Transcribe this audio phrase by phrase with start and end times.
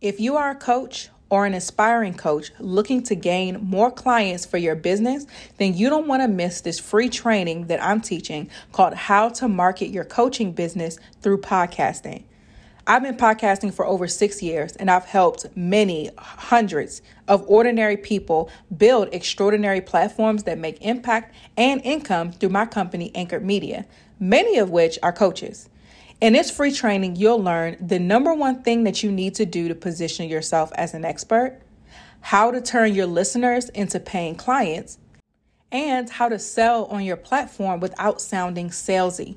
[0.00, 4.56] If you are a coach or an aspiring coach looking to gain more clients for
[4.56, 8.94] your business, then you don't want to miss this free training that I'm teaching called
[8.94, 12.22] How to Market Your Coaching Business Through Podcasting.
[12.86, 18.50] I've been podcasting for over six years and I've helped many hundreds of ordinary people
[18.74, 23.84] build extraordinary platforms that make impact and income through my company, Anchored Media,
[24.20, 25.68] many of which are coaches.
[26.20, 29.68] In this free training, you'll learn the number one thing that you need to do
[29.68, 31.60] to position yourself as an expert,
[32.20, 34.98] how to turn your listeners into paying clients,
[35.70, 39.36] and how to sell on your platform without sounding salesy.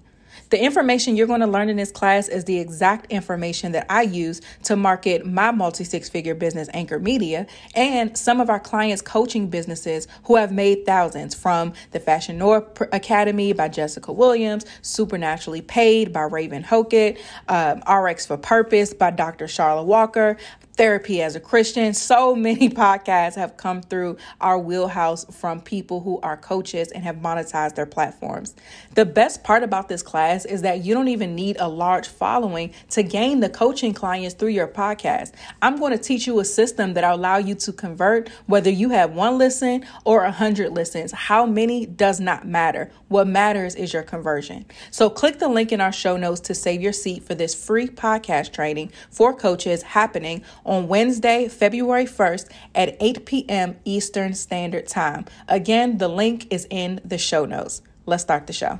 [0.51, 4.01] The information you're going to learn in this class is the exact information that I
[4.01, 9.01] use to market my multi six figure business, Anchor Media, and some of our clients'
[9.01, 15.61] coaching businesses who have made thousands from the Fashion Noir Academy by Jessica Williams, Supernaturally
[15.61, 19.47] Paid by Raven Hokett, um, RX for Purpose by Dr.
[19.47, 20.35] Charlotte Walker,
[20.81, 21.93] therapy as a Christian.
[21.93, 27.17] So many podcasts have come through our wheelhouse from people who are coaches and have
[27.17, 28.55] monetized their platforms.
[28.95, 32.73] The best part about this class is that you don't even need a large following
[32.89, 35.33] to gain the coaching clients through your podcast.
[35.61, 38.89] I'm going to teach you a system that will allow you to convert whether you
[38.89, 41.11] have one listen or a hundred listens.
[41.11, 42.89] How many does not matter.
[43.07, 44.65] What matters is your conversion.
[44.89, 47.87] So click the link in our show notes to save your seat for this free
[47.87, 50.41] podcast training for coaches happening
[50.79, 53.75] Wednesday, February 1st at 8 p.m.
[53.83, 55.25] Eastern Standard Time.
[55.47, 57.81] Again, the link is in the show notes.
[58.05, 58.79] Let's start the show.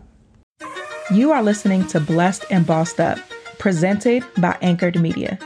[1.12, 3.20] You are listening to Blessed and Bossed Up,
[3.60, 5.38] presented by Anchored Media,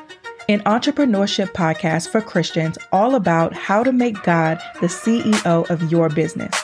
[0.47, 6.09] an entrepreneurship podcast for Christians all about how to make God the CEO of your
[6.09, 6.55] business.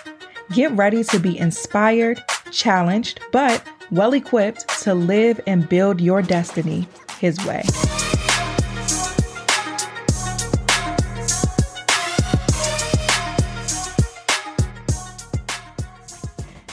[0.54, 6.88] Get ready to be inspired, challenged, but well equipped to live and build your destiny
[7.20, 7.64] His way.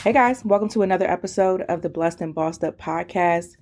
[0.01, 3.57] Hey guys, welcome to another episode of the Blessed and Bossed Up podcast.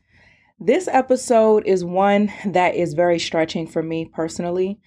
[0.60, 4.80] This episode is one that is very stretching for me personally.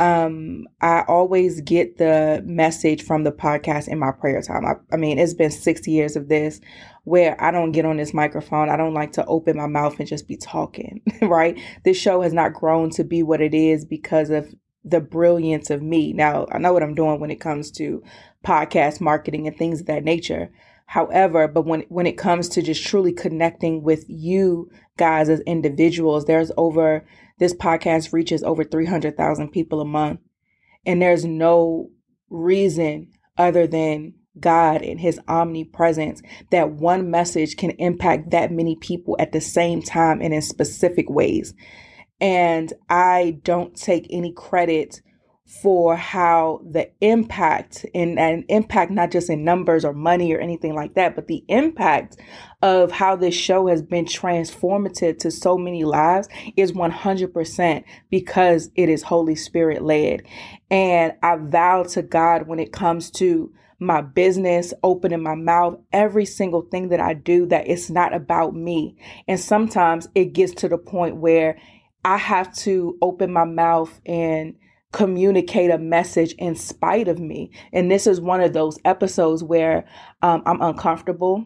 [0.00, 4.66] Um, I always get the message from the podcast in my prayer time.
[4.66, 6.60] I, I mean, it's been six years of this
[7.04, 8.68] where I don't get on this microphone.
[8.68, 11.56] I don't like to open my mouth and just be talking, right?
[11.84, 14.52] This show has not grown to be what it is because of
[14.82, 16.12] the brilliance of me.
[16.12, 18.02] Now, I know what I'm doing when it comes to
[18.44, 20.50] podcast marketing and things of that nature.
[20.86, 26.24] However, but when when it comes to just truly connecting with you guys as individuals,
[26.24, 27.04] there's over
[27.38, 30.20] this podcast reaches over 300,000 people a month.
[30.86, 31.90] And there's no
[32.30, 39.16] reason other than God and his omnipresence that one message can impact that many people
[39.18, 41.54] at the same time and in specific ways.
[42.20, 45.00] And I don't take any credit
[45.46, 50.74] for how the impact and, and impact not just in numbers or money or anything
[50.74, 52.16] like that but the impact
[52.62, 58.88] of how this show has been transformative to so many lives is 100% because it
[58.88, 60.22] is holy spirit led
[60.68, 66.24] and i vow to god when it comes to my business, opening my mouth, every
[66.24, 68.96] single thing that I do, that it's not about me.
[69.28, 71.58] And sometimes it gets to the point where
[72.04, 74.54] I have to open my mouth and
[74.96, 77.50] communicate a message in spite of me.
[77.70, 79.84] And this is one of those episodes where
[80.22, 81.44] um, I'm uncomfortable.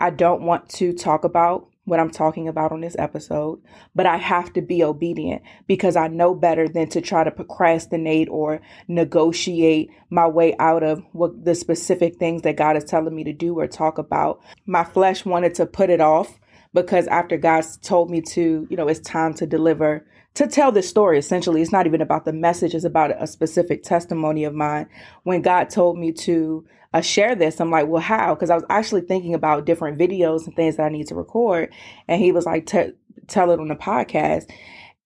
[0.00, 3.62] I don't want to talk about what I'm talking about on this episode,
[3.94, 8.28] but I have to be obedient because I know better than to try to procrastinate
[8.28, 13.22] or negotiate my way out of what the specific things that God is telling me
[13.22, 14.42] to do or talk about.
[14.66, 16.40] My flesh wanted to put it off
[16.74, 20.04] because after God told me to, you know, it's time to deliver
[20.34, 21.62] to tell this story essentially.
[21.62, 24.88] It's not even about the message it's about a specific testimony of mine.
[25.22, 28.34] When god told me to uh, share this i'm like well how?
[28.34, 31.72] Because i was actually thinking about different videos and things that i need to record.
[32.08, 34.50] And he was like tell it on the podcast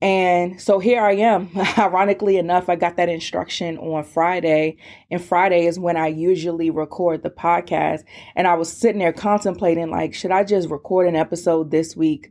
[0.01, 1.51] and so here I am.
[1.79, 4.77] Ironically enough, I got that instruction on Friday,
[5.11, 8.05] and Friday is when I usually record the podcast.
[8.37, 12.31] And I was sitting there contemplating, like, should I just record an episode this week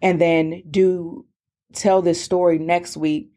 [0.00, 1.26] and then do
[1.72, 3.32] tell this story next week.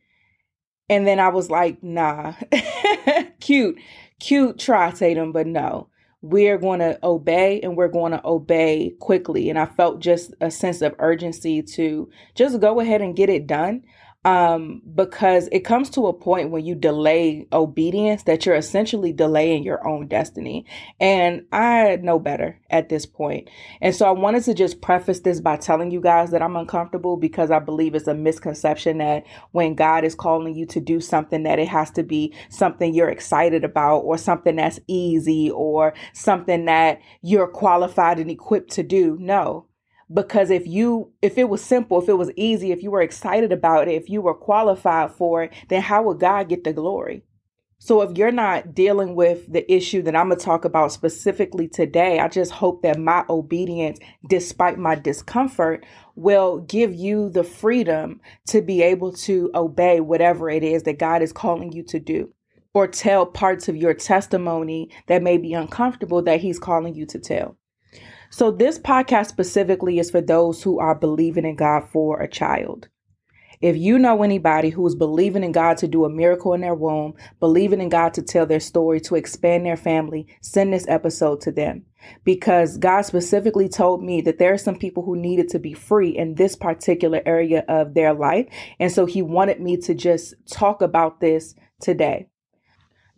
[0.90, 2.34] And then I was like, nah,
[3.40, 3.80] cute,
[4.20, 5.88] cute try, Tatum, but no,
[6.22, 9.50] we're going to obey and we're going to obey quickly.
[9.50, 13.48] And I felt just a sense of urgency to just go ahead and get it
[13.48, 13.84] done.
[14.24, 19.64] Um, because it comes to a point when you delay obedience that you're essentially delaying
[19.64, 20.66] your own destiny.
[21.00, 23.50] And I know better at this point.
[23.82, 27.18] And so I wanted to just preface this by telling you guys that I'm uncomfortable
[27.18, 31.42] because I believe it's a misconception that when God is calling you to do something,
[31.44, 36.66] that it has to be something you're excited about or something that's easy or something
[36.66, 39.18] that you're qualified and equipped to do.
[39.20, 39.66] No,
[40.14, 43.52] because if you if it was simple if it was easy if you were excited
[43.52, 47.24] about it if you were qualified for it then how would god get the glory?
[47.84, 51.68] So if you're not dealing with the issue that i'm going to talk about specifically
[51.68, 54.00] today i just hope that my obedience
[54.30, 55.86] despite my discomfort
[56.16, 61.22] will give you the freedom to be able to obey whatever it is that god
[61.24, 62.32] is calling you to do
[62.74, 67.20] or tell parts of your testimony that may be uncomfortable that he's calling you to
[67.20, 67.58] tell
[68.34, 72.88] so, this podcast specifically is for those who are believing in God for a child.
[73.60, 76.74] If you know anybody who is believing in God to do a miracle in their
[76.74, 81.42] womb, believing in God to tell their story, to expand their family, send this episode
[81.42, 81.86] to them.
[82.24, 86.10] Because God specifically told me that there are some people who needed to be free
[86.10, 88.48] in this particular area of their life.
[88.80, 92.31] And so He wanted me to just talk about this today.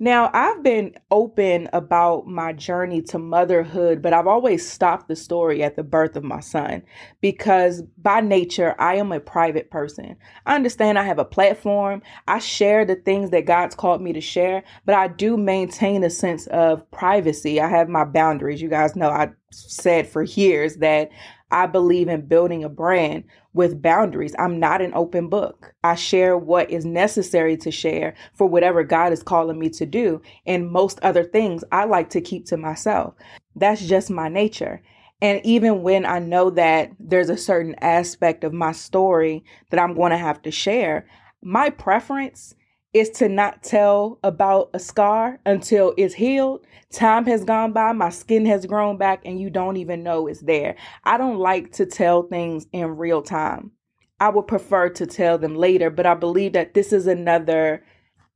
[0.04, 5.64] Now, I've been open about my journey to motherhood, but I've always stopped the story
[5.64, 6.84] at the birth of my son
[7.22, 10.18] because by nature, I am a private person.
[10.46, 12.02] I understand I have a platform.
[12.28, 16.10] I share the things that God's called me to share, but I do maintain a
[16.10, 17.62] sense of privacy.
[17.62, 18.62] I have my boundaries.
[18.62, 21.12] You guys know I said for years that
[21.50, 23.24] I believe in building a brand
[23.54, 24.36] with boundaries.
[24.40, 25.74] I'm not an open book.
[25.84, 30.22] I share what is necessary to share for whatever God is calling me to do.
[30.46, 33.14] And most other things I like to keep to myself.
[33.56, 34.82] That's just my nature.
[35.22, 39.94] And even when I know that there's a certain aspect of my story that I'm
[39.94, 41.08] going to have to share,
[41.42, 42.56] my preference
[42.94, 46.66] is to not tell about a scar until it's healed.
[46.92, 50.42] Time has gone by, my skin has grown back, and you don't even know it's
[50.42, 50.76] there.
[51.04, 53.72] I don't like to tell things in real time.
[54.20, 57.84] I would prefer to tell them later, but I believe that this is another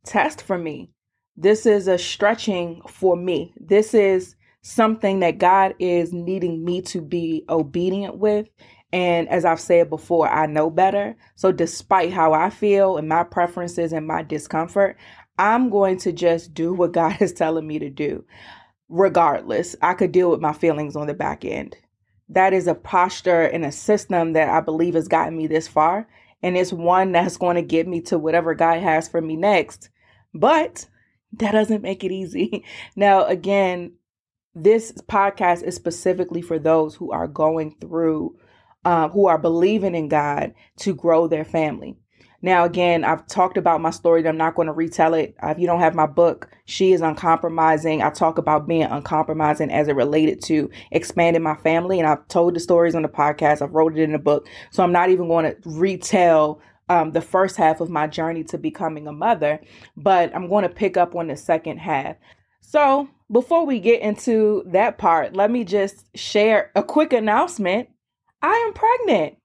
[0.06, 0.92] test for me.
[1.38, 3.54] This is a stretching for me.
[3.60, 8.48] This is something that God is needing me to be obedient with
[8.94, 11.16] and as I've said before, I know better.
[11.36, 14.98] So, despite how I feel and my preferences and my discomfort,
[15.38, 18.24] I'm going to just do what God is telling me to do.
[18.90, 21.76] Regardless, I could deal with my feelings on the back end.
[22.30, 26.08] That is a posture and a system that I believe has gotten me this far.
[26.42, 29.90] And it's one that's going to get me to whatever God has for me next.
[30.34, 30.86] But
[31.34, 32.64] that doesn't make it easy.
[32.96, 33.94] Now, again,
[34.56, 38.38] this podcast is specifically for those who are going through
[38.86, 41.98] um, who are believing in God to grow their family.
[42.42, 44.26] Now, again, I've talked about my story.
[44.28, 45.36] I'm not going to retell it.
[45.44, 48.04] Uh, if you don't have my book, She is Uncompromising.
[48.04, 52.00] I talk about being uncompromising as it related to expanding my family.
[52.00, 53.64] And I've told the stories on the podcast.
[53.64, 54.48] I've wrote it in the book.
[54.70, 58.58] So I'm not even going to retell um, the first half of my journey to
[58.58, 59.60] becoming a mother,
[59.98, 62.16] but I'm going to pick up on the second half.
[62.62, 67.90] So before we get into that part, let me just share a quick announcement
[68.42, 69.38] I am pregnant.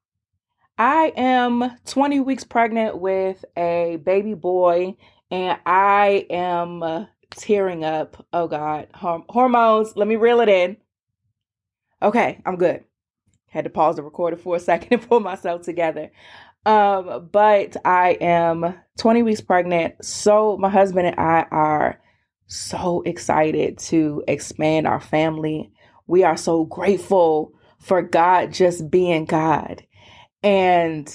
[0.78, 4.96] I am 20 weeks pregnant with a baby boy,
[5.30, 8.26] and I am tearing up.
[8.32, 9.96] Oh God, hormones.
[9.96, 10.76] Let me reel it in.
[12.02, 12.84] Okay, I'm good.
[13.48, 16.10] Had to pause the recorder for a second and pull myself together.
[16.64, 20.04] Um, but I am 20 weeks pregnant.
[20.04, 22.00] So my husband and I are
[22.46, 25.72] so excited to expand our family.
[26.06, 29.82] We are so grateful for God just being God.
[30.42, 31.12] And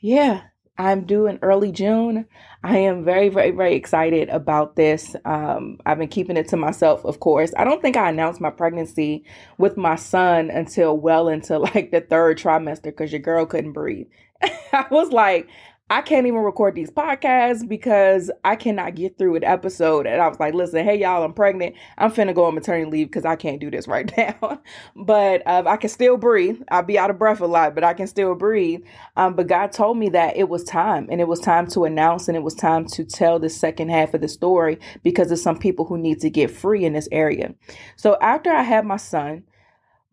[0.00, 0.42] yeah,
[0.76, 2.26] I'm due in early June.
[2.62, 5.14] I am very, very, very excited about this.
[5.24, 7.52] Um, I've been keeping it to myself, of course.
[7.56, 9.24] I don't think I announced my pregnancy
[9.58, 14.06] with my son until well into like the third trimester because your girl couldn't breathe.
[14.72, 15.48] I was like,
[15.94, 20.08] I can't even record these podcasts because I cannot get through an episode.
[20.08, 21.76] And I was like, listen, hey, y'all, I'm pregnant.
[21.96, 24.60] I'm finna go on maternity leave because I can't do this right now.
[24.96, 26.60] but um, I can still breathe.
[26.68, 28.82] I'll be out of breath a lot, but I can still breathe.
[29.16, 32.26] Um, but God told me that it was time and it was time to announce
[32.26, 35.60] and it was time to tell the second half of the story because there's some
[35.60, 37.54] people who need to get free in this area.
[37.94, 39.44] So after I had my son,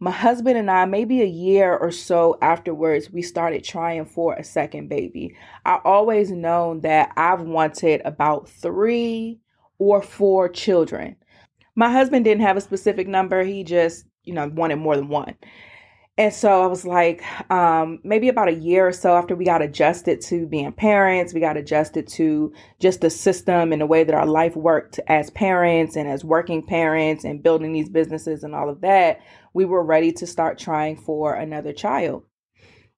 [0.01, 4.43] my husband and I, maybe a year or so afterwards, we started trying for a
[4.43, 5.35] second baby.
[5.63, 9.39] I always known that I've wanted about three
[9.77, 11.17] or four children.
[11.75, 15.35] My husband didn't have a specific number, he just, you know, wanted more than one.
[16.21, 19.63] And so I was like, um, maybe about a year or so after we got
[19.63, 24.13] adjusted to being parents, we got adjusted to just the system and the way that
[24.13, 28.69] our life worked as parents and as working parents and building these businesses and all
[28.69, 29.21] of that,
[29.55, 32.23] we were ready to start trying for another child.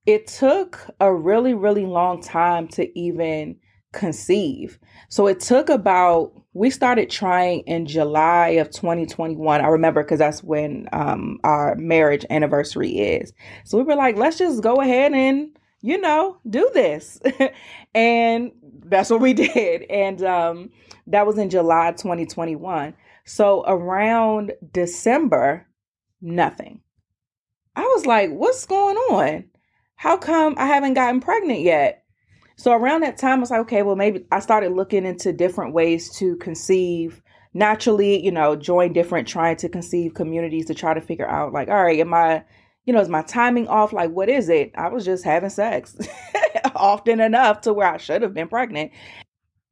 [0.05, 3.55] It took a really, really long time to even
[3.93, 4.77] conceive.
[5.09, 9.62] So it took about we started trying in July of 2021.
[9.62, 13.33] I remember because that's when um, our marriage anniversary is.
[13.63, 15.50] So we were like, let's just go ahead and
[15.81, 17.19] you know do this,
[17.95, 18.51] and
[18.85, 19.83] that's what we did.
[19.89, 20.69] And um,
[21.07, 22.93] that was in July 2021.
[23.25, 25.65] So around December,
[26.21, 26.81] nothing.
[27.75, 29.45] I was like, what's going on?
[29.95, 32.02] How come I haven't gotten pregnant yet?
[32.55, 35.74] So around that time, I was like, okay, well, maybe I started looking into different
[35.74, 37.22] ways to conceive
[37.53, 41.69] naturally, you know, join different trying to conceive communities to try to figure out, like,
[41.69, 42.43] all right, am I,
[42.86, 43.93] you know, is my timing off?
[43.93, 44.72] Like, what is it?
[44.75, 45.95] I was just having sex
[46.75, 48.91] often enough to where I should have been pregnant.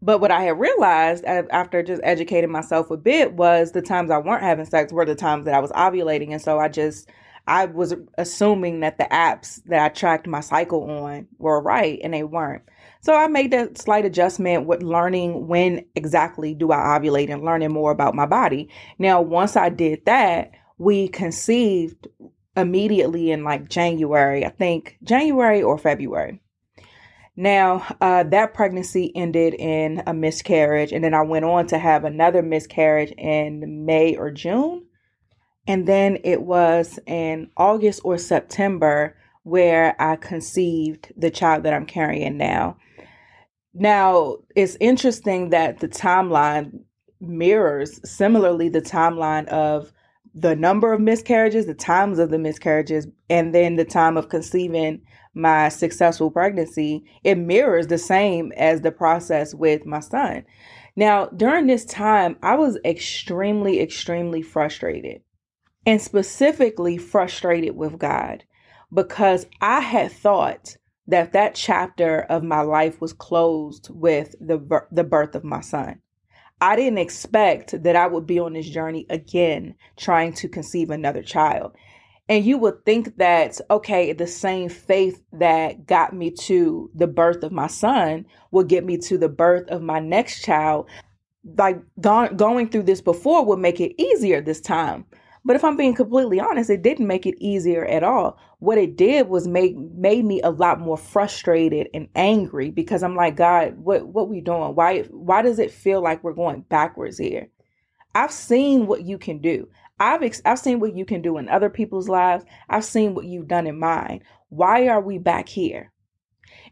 [0.04, 4.18] But what I had realized after just educating myself a bit was the times I
[4.18, 6.32] weren't having sex were the times that I was ovulating.
[6.32, 7.08] And so I just,
[7.48, 12.14] I was assuming that the apps that I tracked my cycle on were right and
[12.14, 12.64] they weren't.
[13.02, 17.74] So I made that slight adjustment with learning when exactly do I ovulate and learning
[17.74, 18.70] more about my body.
[19.00, 22.08] Now, once I did that, we conceived
[22.56, 26.42] immediately in like January, I think January or February.
[27.36, 32.04] Now, uh, that pregnancy ended in a miscarriage, and then I went on to have
[32.04, 34.86] another miscarriage in May or June.
[35.68, 41.86] And then it was in August or September where I conceived the child that I'm
[41.86, 42.78] carrying now.
[43.74, 46.82] Now, it's interesting that the timeline
[47.20, 49.94] mirrors similarly the timeline of
[50.34, 55.02] the number of miscarriages, the times of the miscarriages, and then the time of conceiving
[55.34, 57.04] my successful pregnancy.
[57.24, 60.46] It mirrors the same as the process with my son.
[60.96, 65.22] Now, during this time, I was extremely, extremely frustrated
[65.86, 68.44] and specifically frustrated with God
[68.94, 70.76] because I had thought
[71.08, 76.00] that that chapter of my life was closed with the the birth of my son.
[76.62, 81.24] I didn't expect that I would be on this journey again trying to conceive another
[81.24, 81.76] child.
[82.30, 87.44] And you would think that, okay, the same faith that got me to the birth
[87.44, 90.88] of my son will get me to the birth of my next child.
[91.58, 95.06] Like going through this before would make it easier this time.
[95.44, 98.38] But if I'm being completely honest, it didn't make it easier at all.
[98.60, 103.16] What it did was make made me a lot more frustrated and angry because I'm
[103.16, 104.76] like, God, what what we doing?
[104.76, 107.50] Why why does it feel like we're going backwards here?
[108.14, 109.68] I've seen what you can do.
[110.00, 112.46] I've ex- I've seen what you can do in other people's lives.
[112.70, 114.22] I've seen what you've done in mine.
[114.50, 115.92] Why are we back here?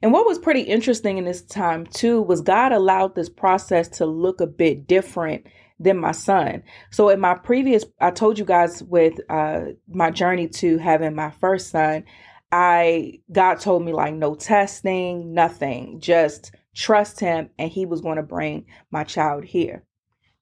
[0.01, 4.05] And what was pretty interesting in this time too was God allowed this process to
[4.05, 5.45] look a bit different
[5.79, 6.63] than my son.
[6.91, 11.31] So in my previous, I told you guys with uh, my journey to having my
[11.31, 12.03] first son,
[12.51, 18.17] I God told me like no testing, nothing, just trust him, and he was going
[18.17, 19.83] to bring my child here.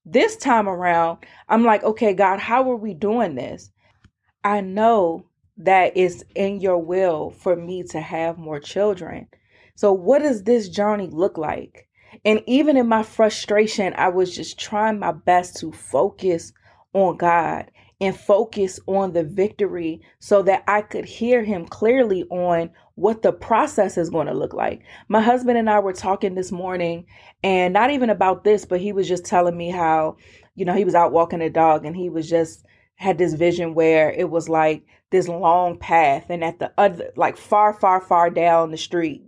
[0.06, 3.72] This time around, I'm like, okay, God, how are we doing this?
[4.44, 5.26] I know
[5.58, 9.28] that it's in your will for me to have more children.
[9.76, 11.87] So, what does this journey look like?
[12.28, 16.52] And even in my frustration, I was just trying my best to focus
[16.92, 22.70] on God and focus on the victory so that I could hear him clearly on
[22.96, 24.84] what the process is going to look like.
[25.08, 27.06] My husband and I were talking this morning
[27.44, 30.18] and not even about this, but he was just telling me how,
[30.56, 32.66] you know, he was out walking a dog and he was just
[32.96, 37.38] had this vision where it was like this long path and at the other like
[37.38, 39.24] far far far down the street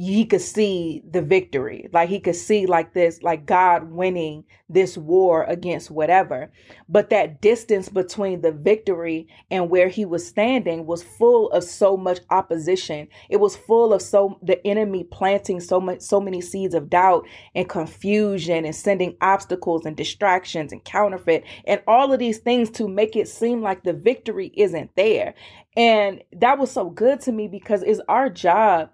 [0.00, 1.88] he could see the victory.
[1.92, 6.52] Like he could see like this, like God winning this war against whatever.
[6.88, 11.96] But that distance between the victory and where he was standing was full of so
[11.96, 13.08] much opposition.
[13.28, 17.26] It was full of so the enemy planting so much so many seeds of doubt
[17.56, 22.86] and confusion and sending obstacles and distractions and counterfeit and all of these things to
[22.86, 25.34] make it seem like the victory isn't there.
[25.76, 28.90] And that was so good to me because it's our job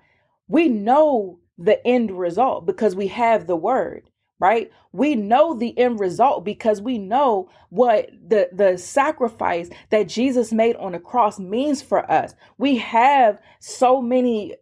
[0.48, 4.04] we know the end result because we have the word
[4.40, 4.70] right?
[4.92, 10.76] We know the end result because we know what the the sacrifice that Jesus made
[10.76, 12.34] on the cross means for us.
[12.58, 14.54] We have so many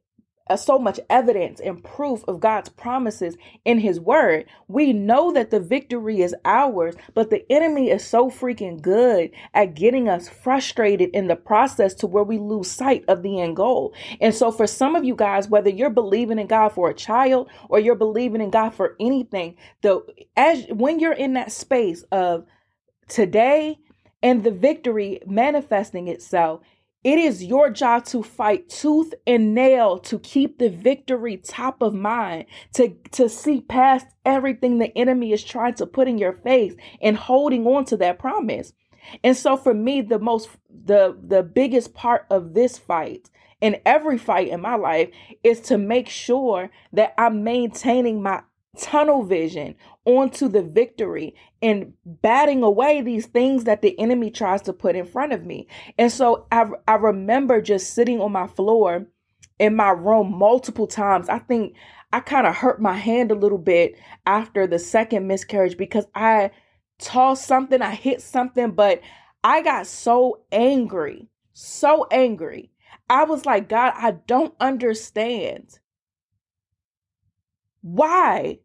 [0.48, 4.46] uh, so much evidence and proof of God's promises in his word.
[4.68, 9.74] We know that the victory is ours, but the enemy is so freaking good at
[9.74, 13.94] getting us frustrated in the process to where we lose sight of the end goal.
[14.20, 17.48] And so for some of you guys, whether you're believing in God for a child
[17.68, 20.02] or you're believing in God for anything, the
[20.36, 22.46] as when you're in that space of
[23.08, 23.78] today
[24.22, 26.60] and the victory manifesting itself,
[27.04, 31.94] it is your job to fight tooth and nail to keep the victory top of
[31.94, 36.74] mind, to, to see past everything the enemy is trying to put in your face
[37.00, 38.72] and holding on to that promise.
[39.24, 40.48] And so for me, the most
[40.84, 43.30] the the biggest part of this fight
[43.60, 45.10] in every fight in my life
[45.42, 48.42] is to make sure that I'm maintaining my
[48.78, 49.74] tunnel vision
[50.04, 55.04] onto the victory and batting away these things that the enemy tries to put in
[55.04, 55.68] front of me.
[55.98, 59.06] And so I, I remember just sitting on my floor
[59.58, 61.28] in my room multiple times.
[61.28, 61.76] I think
[62.12, 63.94] I kind of hurt my hand a little bit
[64.26, 66.50] after the second miscarriage because I
[66.98, 69.00] tossed something, I hit something, but
[69.44, 72.70] I got so angry, so angry.
[73.10, 75.78] I was like, God, I don't understand.
[77.82, 78.60] Why?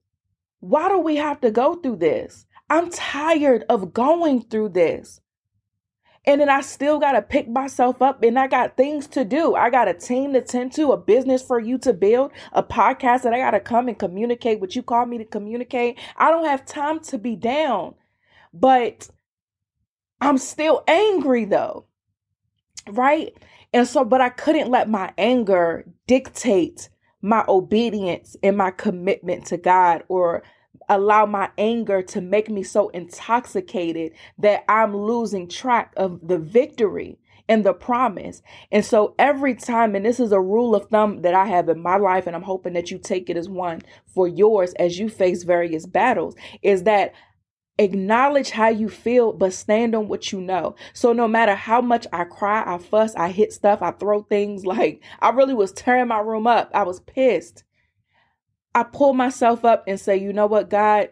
[0.60, 2.46] Why do we have to go through this?
[2.70, 5.22] I'm tired of going through this.
[6.26, 9.56] And then I still got to pick myself up and I got things to do.
[9.56, 13.22] I got a team to tend to, a business for you to build, a podcast
[13.22, 15.98] that I got to come and communicate what you call me to communicate.
[16.18, 17.96] I don't have time to be down,
[18.54, 19.10] but
[20.20, 21.86] I'm still angry though.
[22.90, 23.34] Right?
[23.74, 26.90] And so, but I couldn't let my anger dictate
[27.27, 30.43] my obedience and my commitment to God or
[30.88, 37.19] allow my anger to make me so intoxicated that I'm losing track of the victory
[37.50, 38.41] and the promise.
[38.72, 41.81] And so every time, and this is a rule of thumb that I have in
[41.81, 45.10] my life, and I'm hoping that you take it as one for yours as you
[45.10, 47.13] face various battles, is that
[47.79, 50.75] acknowledge how you feel, but stand on what you know.
[50.93, 54.65] So no matter how much I cry, I fuss, I hit stuff, I throw things,
[54.65, 56.72] like I really was tearing my room up.
[56.74, 57.63] I was pissed.
[58.74, 61.10] I pull myself up and say, you know what, God,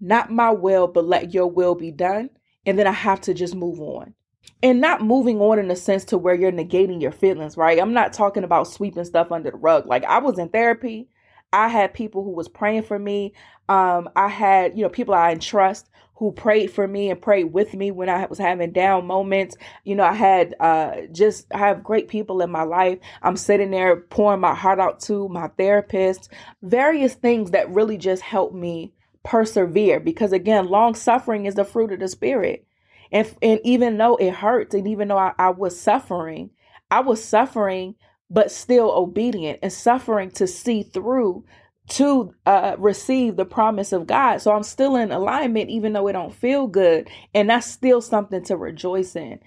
[0.00, 2.30] not my will, but let your will be done.
[2.64, 4.14] And then I have to just move on.
[4.62, 7.78] And not moving on in a sense to where you're negating your feelings, right?
[7.78, 9.86] I'm not talking about sweeping stuff under the rug.
[9.86, 11.08] Like I was in therapy.
[11.52, 13.32] I had people who was praying for me.
[13.68, 15.88] Um, I had, you know, people I trust
[16.20, 19.56] who prayed for me and prayed with me when I was having down moments.
[19.84, 22.98] You know, I had uh, just I have great people in my life.
[23.22, 26.28] I'm sitting there pouring my heart out to my therapist,
[26.62, 31.92] various things that really just help me persevere because again, long suffering is the fruit
[31.92, 32.66] of the spirit.
[33.10, 36.50] And, and even though it hurts and even though I, I was suffering,
[36.90, 37.94] I was suffering
[38.30, 41.44] but still obedient and suffering to see through
[41.88, 44.38] to uh, receive the promise of God.
[44.40, 47.08] So I'm still in alignment, even though it don't feel good.
[47.34, 49.40] And that's still something to rejoice in.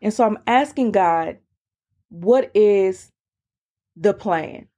[0.00, 1.38] And so I'm asking God,
[2.08, 3.10] what is
[3.96, 4.68] the plan?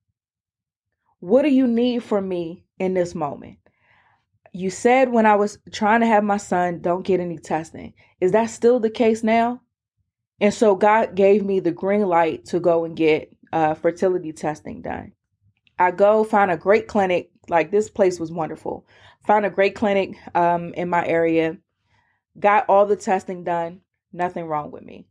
[1.20, 3.59] What do you need from me in this moment?
[4.52, 7.92] You said when I was trying to have my son, don't get any testing.
[8.20, 9.61] Is that still the case now?
[10.40, 14.82] And so God gave me the green light to go and get uh, fertility testing
[14.82, 15.12] done.
[15.78, 17.30] I go find a great clinic.
[17.48, 18.84] Like this place was wonderful.
[19.26, 21.56] Found a great clinic um, in my area.
[22.38, 23.80] Got all the testing done.
[24.12, 25.06] Nothing wrong with me.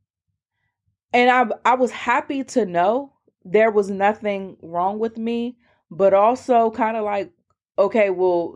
[1.13, 3.13] And I I was happy to know
[3.45, 5.57] there was nothing wrong with me,
[5.89, 7.31] but also kind of like,
[7.79, 8.55] okay, well,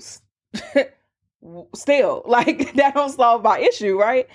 [1.75, 4.27] still like that don't solve my issue, right?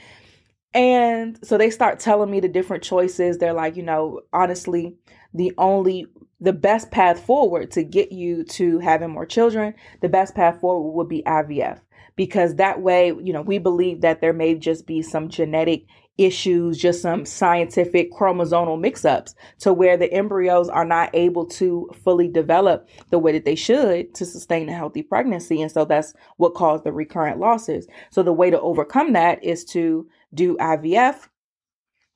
[0.74, 3.36] And so they start telling me the different choices.
[3.36, 4.96] They're like, you know, honestly,
[5.34, 6.06] the only
[6.40, 10.90] the best path forward to get you to having more children, the best path forward
[10.90, 11.78] would be IVF
[12.16, 15.84] because that way, you know, we believe that there may just be some genetic
[16.18, 21.88] issues, just some scientific chromosomal mix ups to where the embryos are not able to
[22.04, 25.62] fully develop the way that they should to sustain a healthy pregnancy.
[25.62, 27.86] And so that's what caused the recurrent losses.
[28.10, 31.28] So the way to overcome that is to do IVF,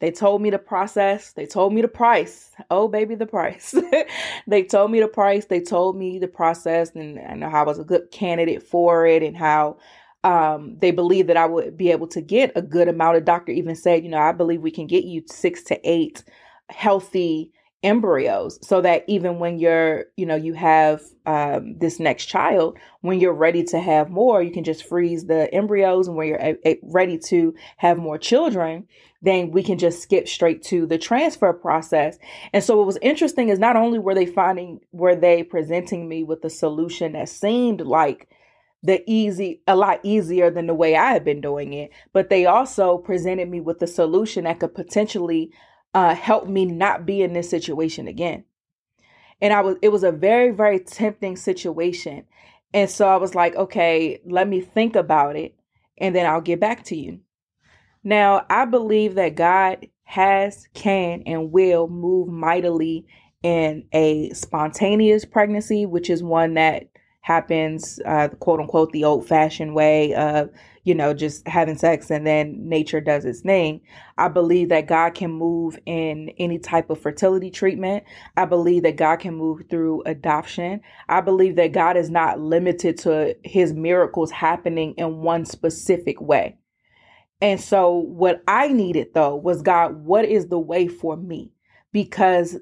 [0.01, 1.33] they told me the process.
[1.33, 2.51] They told me the price.
[2.71, 3.75] Oh, baby, the price.
[4.47, 5.47] they told me the price.
[5.47, 9.23] They told me the process and, and how I was a good candidate for it
[9.23, 9.79] and how
[10.23, 13.17] um, they believe that I would be able to get a good amount.
[13.17, 16.25] A doctor even said, you know, I believe we can get you six to eight
[16.69, 22.77] healthy embryos so that even when you're you know you have um, this next child
[23.03, 26.41] when you're ready to have more you can just freeze the embryos and when you're
[26.41, 28.87] a- a- ready to have more children
[29.23, 32.17] then we can just skip straight to the transfer process.
[32.53, 36.23] And so what was interesting is not only were they finding were they presenting me
[36.23, 38.29] with a solution that seemed like
[38.83, 42.47] the easy a lot easier than the way I had been doing it but they
[42.47, 45.51] also presented me with a solution that could potentially
[45.97, 48.45] uh, help me not be in this situation again.
[49.41, 52.27] And I was, it was a very, very tempting situation.
[52.75, 55.55] And so I was like, okay, let me think about it
[55.97, 57.21] and then I'll get back to you.
[58.05, 63.07] Now, I believe that God has, can, and will move mightily
[63.43, 66.91] in a spontaneous pregnancy, which is one that
[67.27, 70.49] happens, uh, quote unquote, the old fashioned way of,
[70.85, 73.81] you know, just having sex and then nature does its thing.
[74.17, 78.05] I believe that God can move in any type of fertility treatment.
[78.37, 80.81] I believe that God can move through adoption.
[81.09, 86.57] I believe that God is not limited to his miracles happening in one specific way.
[87.41, 91.51] And so, what I needed though was God, what is the way for me?
[91.91, 92.57] Because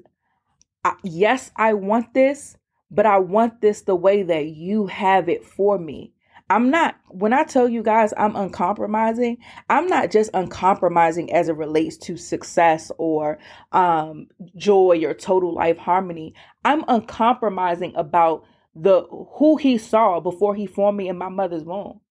[0.83, 2.57] I, yes, I want this,
[2.91, 6.13] but I want this the way that you have it for me.
[6.49, 11.55] I'm not, when I tell you guys I'm uncompromising, I'm not just uncompromising as it
[11.55, 13.39] relates to success or
[13.71, 16.35] um, joy or total life harmony.
[16.63, 18.43] I'm uncompromising about
[18.75, 19.03] the
[19.37, 22.01] who he saw before he formed me in my mother's womb.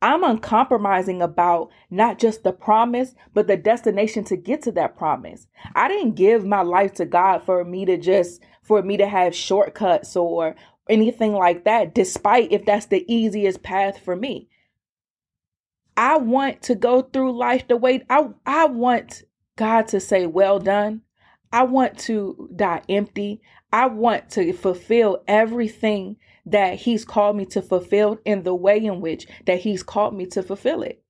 [0.00, 5.46] I'm uncompromising about not just the promise, but the destination to get to that promise.
[5.76, 9.34] I didn't give my life to God for me to just, for me to have
[9.34, 10.56] shortcuts or
[10.88, 14.48] anything like that, despite if that's the easiest path for me.
[15.94, 19.24] I want to go through life the way I, I want
[19.56, 21.02] God to say, well done.
[21.52, 23.42] I want to die empty.
[23.70, 29.02] I want to fulfill everything that he's called me to fulfill in the way in
[29.02, 31.04] which that he's called me to fulfill it.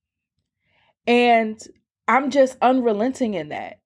[1.07, 1.63] And
[2.09, 3.79] I'm just unrelenting in that.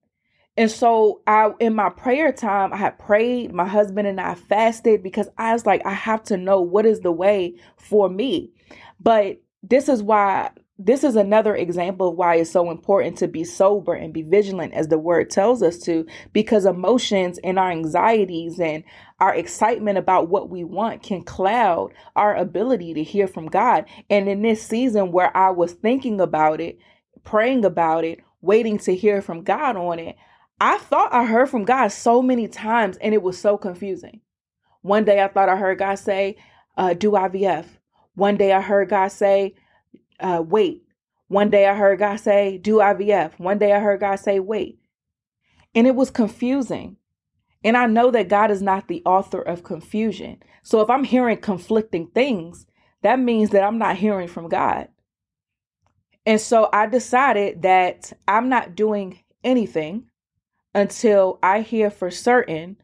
[0.57, 5.03] And so I in my prayer time, I had prayed, my husband and I fasted
[5.03, 8.51] because I was like, I have to know what is the way for me.
[8.99, 13.43] But this is why this is another example of why it's so important to be
[13.43, 18.59] sober and be vigilant as the word tells us to because emotions and our anxieties
[18.59, 18.83] and
[19.19, 23.85] our excitement about what we want can cloud our ability to hear from God.
[24.09, 26.77] And in this season where I was thinking about it,
[27.23, 30.15] praying about it, waiting to hear from God on it,
[30.59, 34.21] I thought I heard from God so many times and it was so confusing.
[34.81, 36.37] One day I thought I heard God say,
[36.77, 37.65] uh, do IVF.
[38.15, 39.53] One day I heard God say,
[40.19, 40.83] uh, wait.
[41.27, 43.37] One day I heard God say, do IVF.
[43.37, 44.79] One day I heard God say, wait.
[45.75, 46.97] And it was confusing.
[47.63, 50.41] And I know that God is not the author of confusion.
[50.63, 52.65] So if I'm hearing conflicting things,
[53.01, 54.87] that means that I'm not hearing from God.
[56.25, 60.05] And so I decided that I'm not doing anything
[60.77, 62.77] until I hear for certain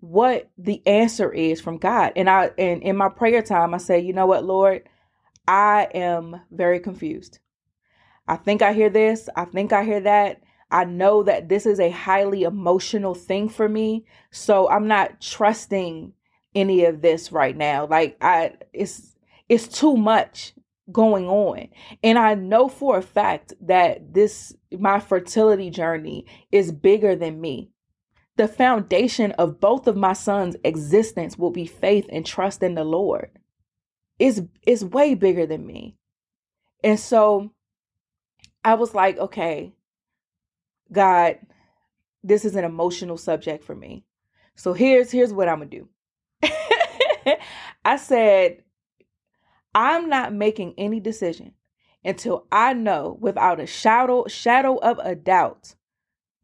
[0.00, 2.12] what the answer is from God.
[2.14, 4.86] And I and in my prayer time I say, you know what, Lord,
[5.48, 7.38] I am very confused.
[8.28, 10.42] I think I hear this, I think I hear that.
[10.70, 16.12] I know that this is a highly emotional thing for me, so I'm not trusting
[16.54, 17.86] any of this right now.
[17.86, 19.16] Like I it's
[19.48, 20.52] it's too much
[20.92, 21.68] going on.
[22.02, 27.70] And I know for a fact that this my fertility journey is bigger than me.
[28.36, 32.84] The foundation of both of my sons' existence will be faith and trust in the
[32.84, 33.30] Lord.
[34.18, 35.96] It's it's way bigger than me.
[36.82, 37.52] And so
[38.64, 39.72] I was like, okay,
[40.92, 41.38] God,
[42.22, 44.04] this is an emotional subject for me.
[44.56, 45.88] So here's here's what I'm gonna do.
[47.84, 48.62] I said,
[49.74, 51.52] I'm not making any decision
[52.04, 55.74] until I know without a shadow shadow of a doubt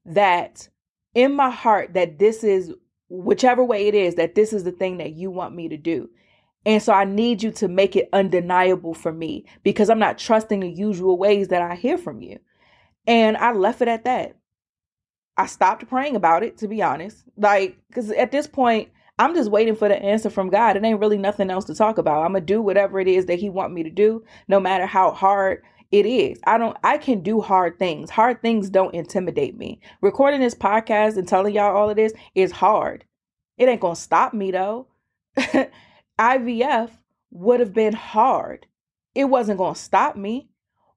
[0.05, 0.69] that
[1.15, 2.73] in my heart that this is
[3.09, 6.11] whichever way it is that this is the thing that you want me to do.
[6.65, 10.61] And so I need you to make it undeniable for me because I'm not trusting
[10.61, 12.41] the usual ways that I hear from you.
[13.07, 14.37] And I left it at that.
[15.37, 17.23] I stopped praying about it, to be honest.
[17.37, 20.77] Like, because at this point, I'm just waiting for the answer from God.
[20.77, 22.23] It ain't really nothing else to talk about.
[22.23, 25.11] I'm gonna do whatever it is that He want me to do, no matter how
[25.13, 26.39] hard it is.
[26.47, 26.77] I don't.
[26.85, 28.11] I can do hard things.
[28.11, 29.81] Hard things don't intimidate me.
[30.03, 33.05] Recording this podcast and telling y'all all of this is hard.
[33.57, 34.89] It ain't gonna stop me though.
[36.19, 36.91] IVF
[37.31, 38.67] would have been hard.
[39.15, 40.49] It wasn't gonna stop me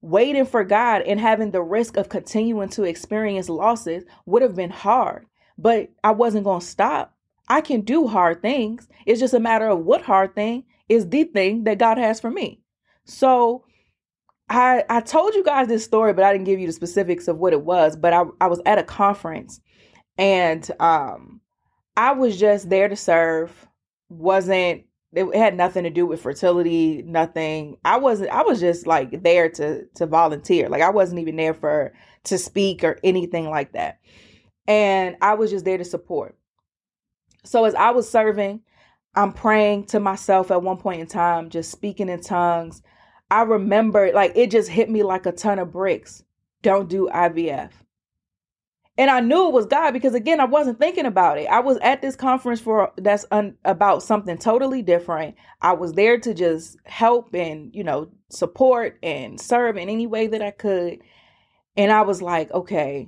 [0.02, 4.70] waiting for God and having the risk of continuing to experience losses would have been
[4.70, 5.26] hard.
[5.58, 7.14] but I wasn't to stop.
[7.50, 8.88] I can do hard things.
[9.06, 12.30] It's just a matter of what hard thing is the thing that God has for
[12.30, 12.62] me.
[13.06, 13.66] So
[14.50, 17.38] I I told you guys this story, but I didn't give you the specifics of
[17.38, 17.96] what it was.
[17.96, 19.62] But I, I was at a conference
[20.18, 21.42] and um
[21.98, 23.68] I was just there to serve.
[24.10, 27.78] Wasn't it had nothing to do with fertility, nothing.
[27.84, 30.70] I wasn't I was just like there to to volunteer.
[30.70, 31.94] Like I wasn't even there for
[32.26, 34.00] to speak or anything like that.
[34.68, 36.39] And I was just there to support.
[37.44, 38.62] So as I was serving,
[39.16, 42.82] I'm praying to myself at one point in time, just speaking in tongues.
[43.32, 46.24] I remember like it just hit me like a ton of bricks.
[46.62, 47.72] Don't do IVF.
[48.98, 51.48] And I knew it was God because again, I wasn't thinking about it.
[51.48, 55.36] I was at this conference for that's un, about something totally different.
[55.62, 60.28] I was there to just help and, you know, support and serve in any way
[60.28, 61.00] that I could.
[61.78, 63.08] And I was like, okay,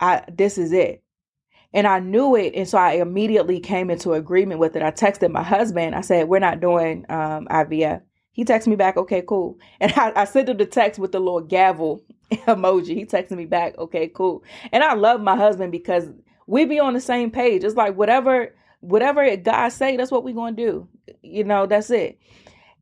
[0.00, 1.02] I this is it.
[1.76, 2.54] And I knew it.
[2.56, 4.82] And so I immediately came into agreement with it.
[4.82, 5.96] I texted my husband.
[5.96, 8.02] I said, We're not doing um, IVF.
[8.32, 9.58] He texted me back, okay, cool.
[9.80, 12.88] And I, I sent him the text with the little gavel emoji.
[12.96, 14.44] He texted me back, okay, cool.
[14.72, 16.08] And I love my husband because
[16.48, 17.64] we be on the same page.
[17.64, 20.88] It's like whatever whatever God say, that's what we gonna do.
[21.22, 22.18] You know, that's it.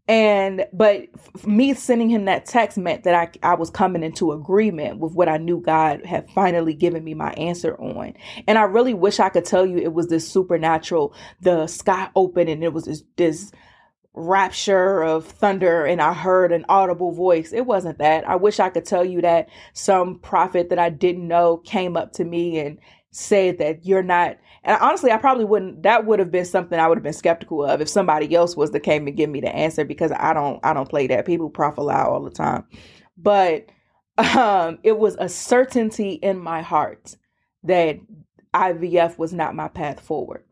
[0.06, 1.06] And but
[1.46, 5.30] me sending him that text meant that I I was coming into agreement with what
[5.30, 8.12] I knew God had finally given me my answer on.
[8.46, 12.50] And I really wish I could tell you it was this supernatural, the sky opened
[12.50, 13.50] and it was this this
[14.12, 17.52] rapture of thunder and I heard an audible voice.
[17.52, 18.28] It wasn't that.
[18.28, 22.12] I wish I could tell you that some prophet that I didn't know came up
[22.14, 22.78] to me and
[23.10, 26.88] said that you're not and honestly I probably wouldn't that would have been something I
[26.88, 29.54] would have been skeptical of if somebody else was that came and give me the
[29.54, 31.26] answer because I don't I don't play that.
[31.26, 32.64] People profile all the time.
[33.16, 33.66] But
[34.18, 37.16] um it was a certainty in my heart
[37.64, 37.98] that
[38.54, 40.44] IVF was not my path forward.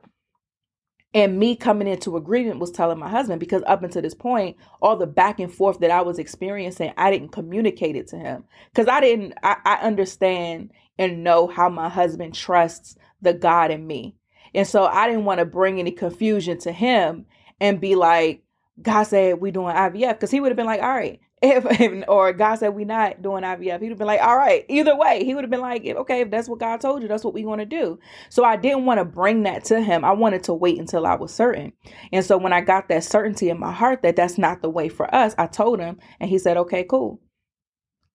[1.14, 4.96] And me coming into agreement was telling my husband because up until this point, all
[4.96, 8.88] the back and forth that I was experiencing, I didn't communicate it to him because
[8.88, 14.16] I didn't, I, I understand and know how my husband trusts the God in me.
[14.54, 17.26] And so I didn't want to bring any confusion to him
[17.60, 18.42] and be like,
[18.80, 22.32] God said we doing IVF because he would have been like, all right, if, or
[22.32, 25.34] God said we not doing IVF, he'd have been like, all right, either way, he
[25.34, 27.60] would have been like, okay, if that's what God told you, that's what we want
[27.60, 27.98] to do.
[28.28, 30.04] So I didn't want to bring that to him.
[30.04, 31.72] I wanted to wait until I was certain.
[32.12, 34.88] And so when I got that certainty in my heart that that's not the way
[34.88, 37.20] for us, I told him, and he said, okay, cool.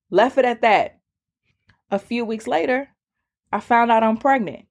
[0.09, 0.99] Left it at that.
[1.91, 2.89] A few weeks later,
[3.51, 4.66] I found out I'm pregnant.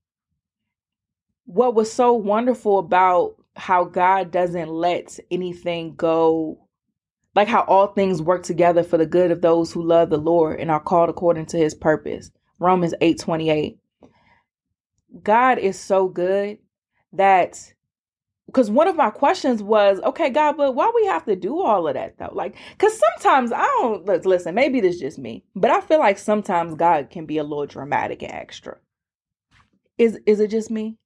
[1.47, 6.67] What was so wonderful about how God doesn't let anything go
[7.37, 10.59] like how all things work together for the good of those who love the Lord
[10.59, 12.31] and are called according to his purpose.
[12.59, 13.79] Romans 8 28.
[15.23, 16.59] God is so good
[17.13, 17.73] that
[18.47, 21.87] because one of my questions was, okay, God, but why we have to do all
[21.87, 22.31] of that though?
[22.33, 26.17] Like, because sometimes I don't listen, maybe this is just me, but I feel like
[26.17, 28.79] sometimes God can be a little dramatic and extra.
[29.99, 30.97] Is is it just me?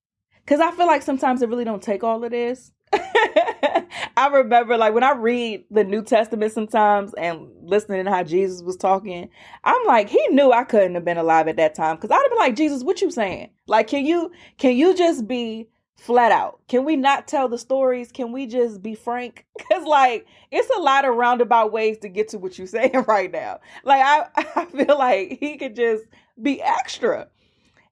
[0.50, 2.72] Because I feel like sometimes it really don't take all of this.
[2.92, 8.60] I remember like when I read the New Testament sometimes and listening to how Jesus
[8.60, 9.30] was talking,
[9.62, 11.98] I'm like, he knew I couldn't have been alive at that time.
[11.98, 13.50] Cause I'd have been like, Jesus, what you saying?
[13.68, 16.58] Like, can you can you just be flat out?
[16.66, 18.10] Can we not tell the stories?
[18.10, 19.46] Can we just be frank?
[19.70, 23.30] Cause like it's a lot of roundabout ways to get to what you're saying right
[23.30, 23.60] now.
[23.84, 26.06] Like I, I feel like he could just
[26.42, 27.28] be extra.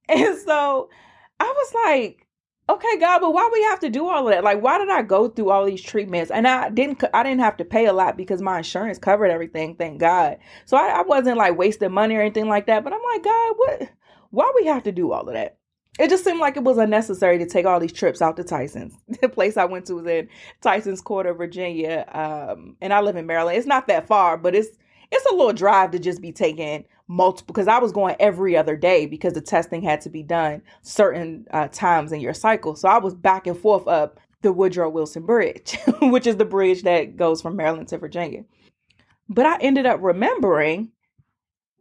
[0.09, 0.90] And so
[1.38, 2.25] I was like,
[2.69, 5.03] okay god but why we have to do all of that like why did i
[5.03, 8.17] go through all these treatments and i didn't i didn't have to pay a lot
[8.17, 12.21] because my insurance covered everything thank god so i, I wasn't like wasting money or
[12.21, 13.91] anything like that but i'm like god what
[14.31, 15.59] why we have to do all of that
[15.99, 18.95] it just seemed like it was unnecessary to take all these trips out to Tyson's.
[19.21, 20.29] The place I went to was in
[20.61, 23.59] Tyson's Corner, Virginia, um, and I live in Maryland.
[23.59, 24.69] It's not that far, but it's
[25.11, 28.77] it's a little drive to just be taking multiple because I was going every other
[28.77, 32.77] day because the testing had to be done certain uh, times in your cycle.
[32.77, 36.83] So I was back and forth up the Woodrow Wilson Bridge, which is the bridge
[36.83, 38.44] that goes from Maryland to Virginia.
[39.29, 40.92] But I ended up remembering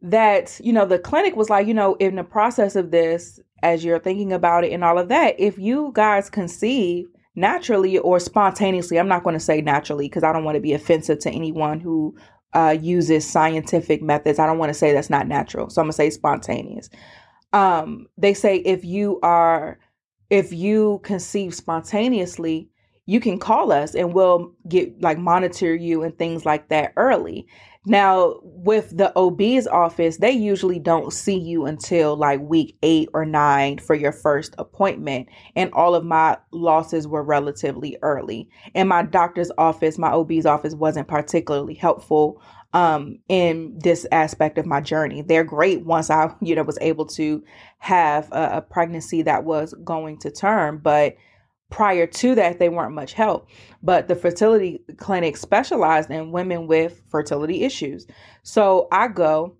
[0.01, 3.83] that, you know, the clinic was like, you know, in the process of this, as
[3.83, 8.99] you're thinking about it and all of that, if you guys conceive naturally or spontaneously,
[8.99, 11.79] I'm not going to say naturally because I don't want to be offensive to anyone
[11.79, 12.15] who
[12.57, 14.39] uh, uses scientific methods.
[14.39, 16.89] I don't want to say that's not natural, so I'm gonna say spontaneous.
[17.53, 19.79] Um, they say if you are,
[20.31, 22.69] if you conceive spontaneously,
[23.05, 27.47] you can call us and we'll get like monitor you and things like that early.
[27.85, 33.25] Now, with the OB's office, they usually don't see you until like week eight or
[33.25, 35.27] nine for your first appointment.
[35.55, 38.49] And all of my losses were relatively early.
[38.75, 42.41] And my doctor's office, my OB's office, wasn't particularly helpful
[42.73, 45.21] um, in this aspect of my journey.
[45.21, 47.43] They're great once I, you know, was able to
[47.79, 51.15] have a, a pregnancy that was going to term, but
[51.69, 53.47] prior to that they weren't much help.
[53.83, 58.07] But the fertility clinic specialized in women with fertility issues.
[58.43, 59.55] So i go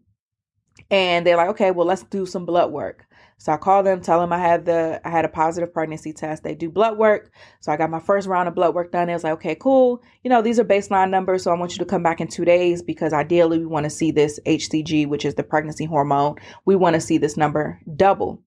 [0.90, 3.06] and they're like okay well let's do some blood work.
[3.40, 6.44] So i call them tell them i had the i had a positive pregnancy test.
[6.44, 7.32] They do blood work.
[7.60, 9.10] So i got my first round of blood work done.
[9.10, 10.02] It was like okay cool.
[10.24, 12.46] You know these are baseline numbers so i want you to come back in two
[12.46, 16.36] days because ideally we want to see this hcg which is the pregnancy hormone.
[16.64, 18.42] We want to see this number double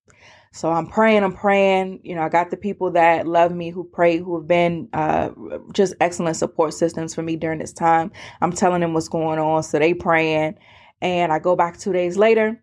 [0.53, 2.01] so I'm praying, I'm praying.
[2.03, 5.31] You know, I got the people that love me, who pray, who have been uh,
[5.73, 8.11] just excellent support systems for me during this time.
[8.41, 9.63] I'm telling them what's going on.
[9.63, 10.57] So they praying.
[11.01, 12.61] And I go back two days later.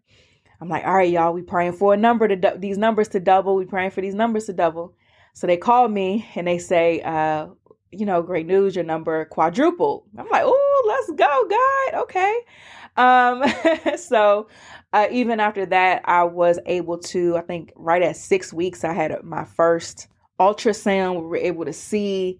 [0.60, 3.21] I'm like, all right, y'all, we praying for a number to du- these numbers to
[3.21, 3.56] double.
[3.56, 4.93] We praying for these numbers to double.
[5.34, 7.47] So they call me and they say, uh,
[7.91, 10.04] you know, great news, your number quadrupled.
[10.17, 12.02] I'm like, oh, let's go, God.
[12.02, 12.39] Okay.
[12.97, 14.47] Um, so
[14.93, 18.93] uh, even after that, I was able to, I think right at six weeks, I
[18.93, 20.08] had my first
[20.39, 21.15] ultrasound.
[21.15, 22.39] We were able to see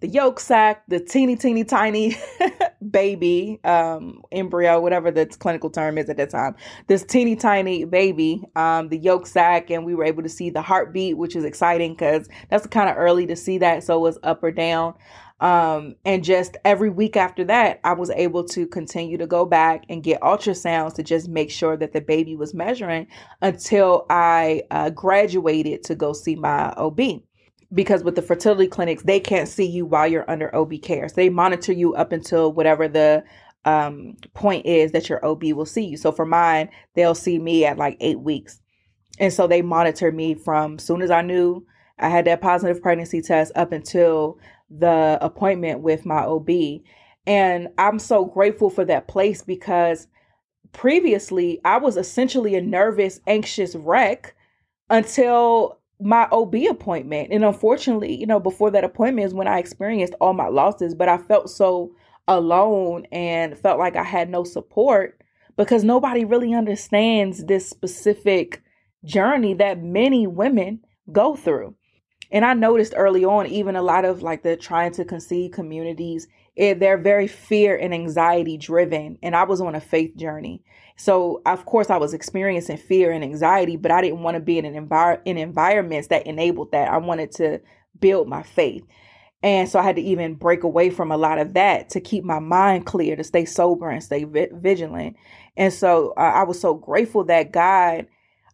[0.00, 2.16] the yolk sac, the teeny, teeny, tiny
[2.90, 6.54] baby, um, embryo, whatever the clinical term is at that time,
[6.86, 10.60] this teeny, tiny baby, um, the yolk sac, and we were able to see the
[10.60, 13.84] heartbeat, which is exciting because that's kind of early to see that.
[13.84, 14.94] So it was up or down.
[15.40, 19.84] Um, and just every week after that, I was able to continue to go back
[19.88, 23.06] and get ultrasounds to just make sure that the baby was measuring
[23.42, 27.00] until I uh, graduated to go see my OB.
[27.74, 31.08] Because with the fertility clinics, they can't see you while you're under OB care.
[31.08, 33.24] So they monitor you up until whatever the
[33.66, 35.96] um, point is that your OB will see you.
[35.96, 38.60] So for mine, they'll see me at like eight weeks.
[39.18, 41.66] And so they monitor me from soon as I knew
[41.98, 44.38] I had that positive pregnancy test up until
[44.70, 46.50] the appointment with my OB.
[47.26, 50.06] And I'm so grateful for that place because
[50.72, 54.34] previously I was essentially a nervous, anxious wreck
[54.90, 57.32] until my OB appointment.
[57.32, 61.08] And unfortunately, you know, before that appointment is when I experienced all my losses, but
[61.08, 61.92] I felt so
[62.28, 65.20] alone and felt like I had no support
[65.56, 68.62] because nobody really understands this specific
[69.04, 70.80] journey that many women
[71.12, 71.74] go through.
[72.30, 76.26] And I noticed early on, even a lot of like the trying to conceive communities,
[76.56, 79.18] it, they're very fear and anxiety driven.
[79.22, 80.62] And I was on a faith journey.
[80.96, 84.58] So, of course, I was experiencing fear and anxiety, but I didn't want to be
[84.58, 86.90] in an envir- in environments that enabled that.
[86.90, 87.60] I wanted to
[88.00, 88.84] build my faith.
[89.42, 92.24] And so I had to even break away from a lot of that to keep
[92.24, 95.16] my mind clear, to stay sober and stay vi- vigilant.
[95.56, 98.06] And so uh, I was so grateful that God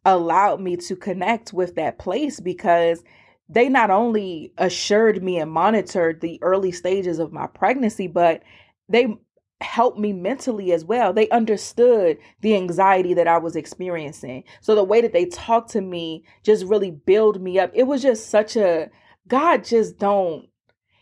[0.04, 3.04] allowed me to connect with that place because
[3.52, 8.42] they not only assured me and monitored the early stages of my pregnancy, but
[8.88, 9.14] they
[9.60, 11.12] helped me mentally as well.
[11.12, 14.44] They understood the anxiety that I was experiencing.
[14.60, 17.70] So the way that they talked to me just really built me up.
[17.74, 18.90] It was just such a
[19.28, 20.48] God just don't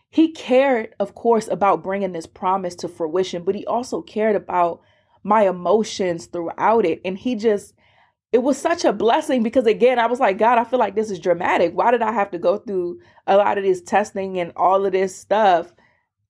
[0.09, 4.81] he cared of course about bringing this promise to fruition, but he also cared about
[5.23, 7.73] my emotions throughout it and he just
[8.31, 11.11] it was such a blessing because again i was like god i feel like this
[11.11, 11.73] is dramatic.
[11.73, 14.93] Why did i have to go through a lot of this testing and all of
[14.93, 15.73] this stuff?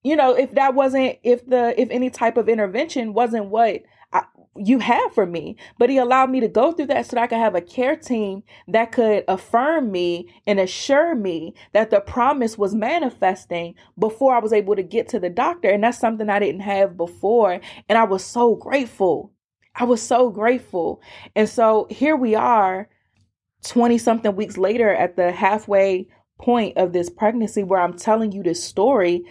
[0.03, 3.83] You know if that wasn't if the if any type of intervention wasn't what
[4.13, 4.23] I,
[4.57, 7.27] you had for me but he allowed me to go through that so that i
[7.27, 12.57] could have a care team that could affirm me and assure me that the promise
[12.57, 15.69] was manifesting before i was able to get to the doctor.
[15.69, 17.61] And that's something i didn't have before.
[17.87, 19.31] And i was so grateful
[19.75, 21.01] I was so grateful.
[21.35, 22.89] And so here we are
[23.65, 26.07] 20 something weeks later at the halfway
[26.39, 29.23] point of this pregnancy where I'm telling you this story.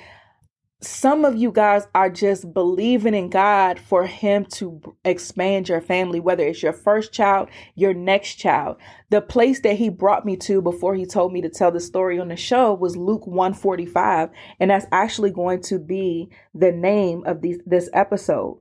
[0.82, 6.20] Some of you guys are just believing in God for Him to expand your family,
[6.20, 8.78] whether it's your first child, your next child.
[9.10, 12.18] The place that He brought me to before He told me to tell the story
[12.18, 14.30] on the show was Luke 145.
[14.58, 18.60] And that's actually going to be the name of these, this episode.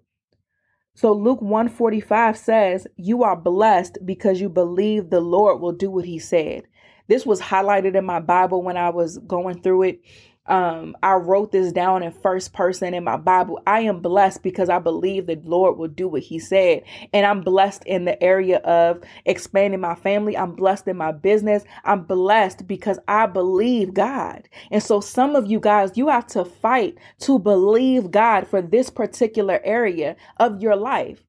[1.00, 6.04] So Luke 145 says, You are blessed because you believe the Lord will do what
[6.04, 6.64] he said.
[7.08, 10.02] This was highlighted in my Bible when I was going through it.
[10.48, 13.62] Um, I wrote this down in first person in my Bible.
[13.68, 16.84] I am blessed because I believe the Lord will do what He said.
[17.14, 20.36] And I'm blessed in the area of expanding my family.
[20.36, 21.64] I'm blessed in my business.
[21.84, 24.50] I'm blessed because I believe God.
[24.72, 28.90] And so, some of you guys, you have to fight to believe God for this
[28.90, 31.24] particular area of your life.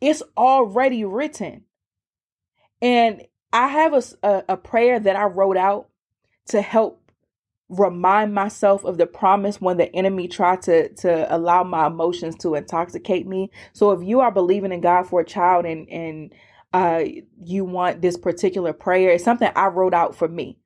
[0.00, 1.64] It's already written.
[2.80, 3.22] And
[3.52, 5.88] I have a, a, a prayer that I wrote out
[6.48, 7.01] to help
[7.72, 12.54] remind myself of the promise when the enemy tried to to allow my emotions to
[12.54, 13.50] intoxicate me.
[13.72, 16.34] So if you are believing in God for a child and and
[16.74, 17.04] uh
[17.38, 20.58] you want this particular prayer, it's something I wrote out for me.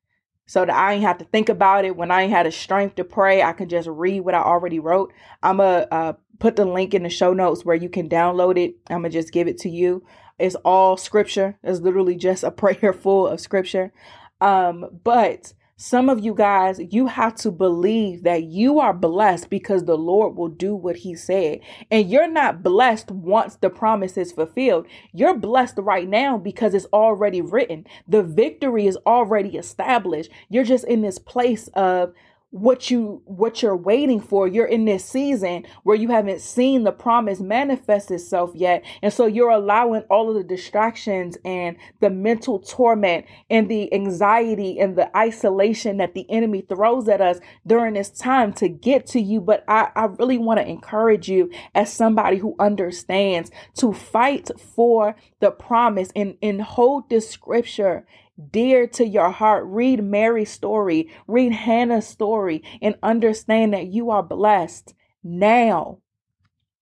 [0.47, 2.97] So that I ain't have to think about it when I ain't had a strength
[2.97, 5.13] to pray, I can just read what I already wrote.
[5.45, 8.77] I'm a uh, put the link in the show notes where you can download it.
[8.91, 10.05] I'm gonna just give it to you.
[10.41, 11.59] It's all scripture.
[11.63, 13.93] It's literally just a prayer full of scripture.
[14.41, 19.85] Um, but some of you guys, you have to believe that you are blessed because
[19.85, 21.61] the Lord will do what He said.
[21.91, 24.87] And you're not blessed once the promise is fulfilled.
[25.13, 27.87] You're blessed right now because it's already written.
[28.09, 30.31] The victory is already established.
[30.49, 32.15] You're just in this place of,
[32.61, 34.49] what you what you're waiting for.
[34.49, 38.85] You're in this season where you haven't seen the promise manifest itself yet.
[39.03, 44.81] And so you're allowing all of the distractions and the mental torment and the anxiety
[44.81, 49.21] and the isolation that the enemy throws at us during this time to get to
[49.21, 49.41] you.
[49.41, 55.17] But i, I really want to encourage you as somebody who understands to fight for
[55.41, 58.07] the promise and and hold this scripture
[58.51, 59.65] dear to your heart.
[59.67, 65.99] Read Mary's story, read Hannah's story, and understand that you are blessed now.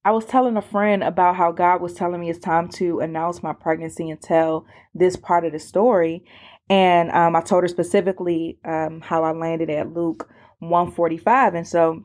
[0.04, 3.42] I was telling a friend about how God was telling me it's time to announce
[3.42, 6.24] my pregnancy and tell this part of the story.
[6.68, 10.28] And um, I told her specifically um, how I landed at Luke
[10.58, 11.54] 145.
[11.54, 12.04] And so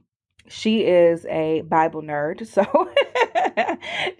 [0.49, 2.45] she is a Bible nerd.
[2.47, 2.89] So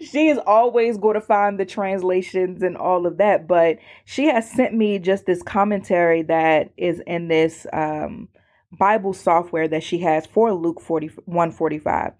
[0.00, 3.46] she is always going to find the translations and all of that.
[3.46, 8.28] But she has sent me just this commentary that is in this um,
[8.72, 12.12] Bible software that she has for Luke 40, 145.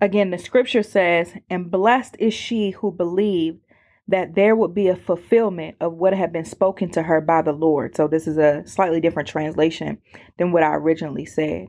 [0.00, 3.60] Again, the scripture says, And blessed is she who believed
[4.08, 7.52] that there would be a fulfillment of what had been spoken to her by the
[7.52, 7.96] Lord.
[7.96, 9.98] So this is a slightly different translation
[10.38, 11.68] than what I originally said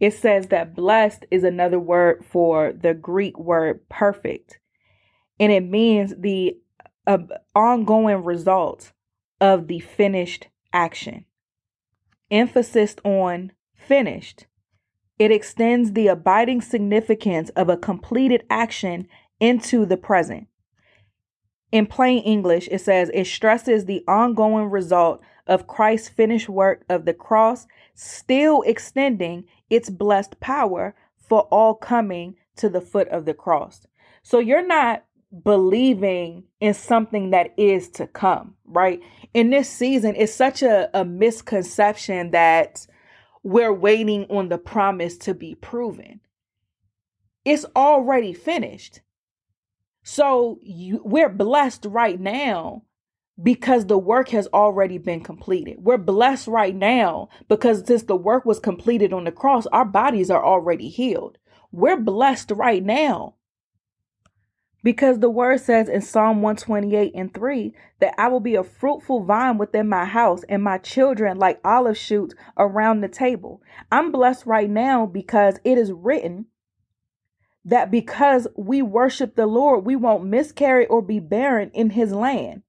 [0.00, 4.58] it says that blessed is another word for the Greek word perfect.
[5.38, 6.56] And it means the
[7.06, 7.18] uh,
[7.54, 8.92] ongoing result
[9.40, 11.26] of the finished action.
[12.30, 14.46] Emphasis on finished.
[15.18, 19.06] It extends the abiding significance of a completed action
[19.38, 20.46] into the present.
[21.72, 27.04] In plain English, it says it stresses the ongoing result of Christ's finished work of
[27.04, 33.34] the cross, still extending its blessed power for all coming to the foot of the
[33.34, 33.86] cross.
[34.22, 35.04] So you're not
[35.44, 39.00] believing in something that is to come, right?
[39.32, 42.86] In this season, it's such a, a misconception that
[43.42, 46.20] we're waiting on the promise to be proven.
[47.44, 49.00] It's already finished.
[50.02, 52.82] So you, we're blessed right now
[53.42, 55.76] because the work has already been completed.
[55.80, 60.30] We're blessed right now because since the work was completed on the cross, our bodies
[60.30, 61.38] are already healed.
[61.72, 63.36] We're blessed right now
[64.82, 69.24] because the word says in Psalm 128 and 3 that I will be a fruitful
[69.24, 73.62] vine within my house and my children like olive shoots around the table.
[73.92, 76.46] I'm blessed right now because it is written
[77.64, 82.62] that because we worship the Lord, we won't miscarry or be barren in his land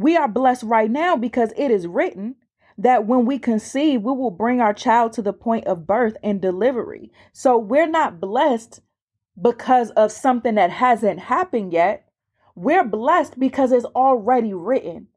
[0.00, 2.36] we are blessed right now because it is written
[2.76, 6.40] that when we conceive, we will bring our child to the point of birth and
[6.40, 7.10] delivery.
[7.32, 8.80] So we're not blessed
[9.40, 12.08] because of something that hasn't happened yet.
[12.54, 15.08] We're blessed because it's already written.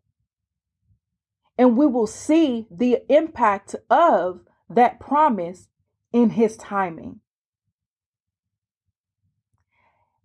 [1.57, 5.67] And we will see the impact of that promise
[6.11, 7.19] in his timing.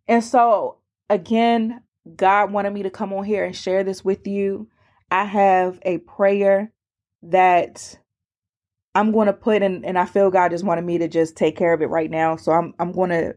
[0.08, 0.78] And so,
[1.10, 1.82] again,
[2.14, 4.68] God wanted me to come on here and share this with you.
[5.10, 6.72] I have a prayer
[7.22, 7.98] that
[8.94, 11.56] I'm going to put in, and I feel God just wanted me to just take
[11.56, 12.36] care of it right now.
[12.36, 13.36] So I'm I'm going to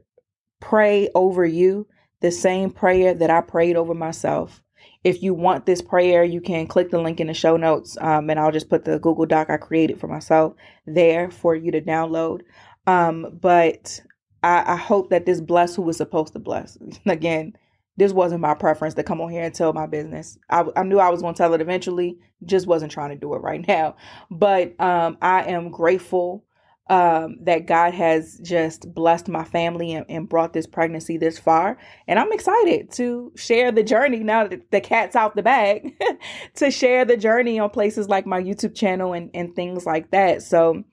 [0.61, 1.87] pray over you
[2.21, 4.61] the same prayer that I prayed over myself.
[5.03, 8.29] If you want this prayer, you can click the link in the show notes, um,
[8.29, 10.55] and I'll just put the Google Doc I created for myself
[10.85, 12.41] there for you to download.
[12.87, 14.01] Um, but
[14.43, 16.77] I, I hope that this bless who was supposed to bless.
[17.05, 17.55] Again,
[17.99, 20.37] this wasn't my preference to come on here and tell my business.
[20.49, 23.33] I, I knew I was going to tell it eventually, just wasn't trying to do
[23.33, 23.95] it right now.
[24.31, 26.45] But um, I am grateful
[26.89, 31.77] um, that God has just blessed my family and, and, brought this pregnancy this far.
[32.07, 36.01] And I'm excited to share the journey now that the cat's out the bag,
[36.55, 40.41] to share the journey on places like my YouTube channel and, and things like that.
[40.41, 40.83] So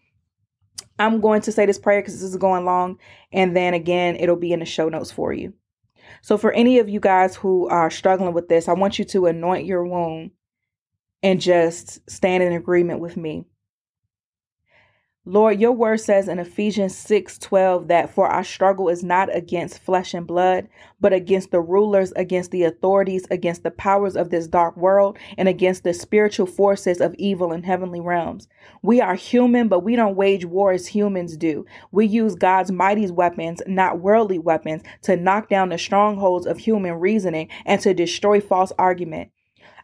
[0.99, 2.99] I'm going to say this prayer because this is going long.
[3.33, 5.55] And then again, it'll be in the show notes for you.
[6.27, 9.27] So, for any of you guys who are struggling with this, I want you to
[9.27, 10.33] anoint your womb
[11.23, 13.45] and just stand in agreement with me.
[15.29, 19.81] Lord, your word says in Ephesians 6 12 that for our struggle is not against
[19.81, 20.69] flesh and blood,
[21.01, 25.49] but against the rulers, against the authorities, against the powers of this dark world, and
[25.49, 28.47] against the spiritual forces of evil in heavenly realms.
[28.83, 31.67] We are human, but we don't wage war as humans do.
[31.91, 36.95] We use God's mighty weapons, not worldly weapons, to knock down the strongholds of human
[37.01, 39.33] reasoning and to destroy false argument.